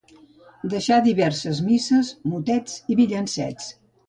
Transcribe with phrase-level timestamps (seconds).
[0.71, 3.71] Deixà diverses misses, motets i villancets.